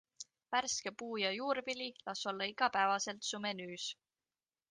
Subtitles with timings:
[0.53, 3.89] Värske puu- ja juurvili las olla igapäevaselt su menüüs.